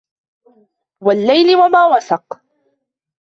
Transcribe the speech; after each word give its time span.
والليل 1.01 1.55
وما 1.55 1.85
وسق 1.87 2.39